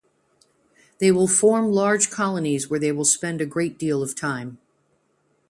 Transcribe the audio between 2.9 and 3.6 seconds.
spend a